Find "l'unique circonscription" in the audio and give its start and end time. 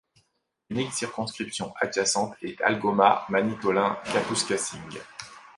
0.71-1.75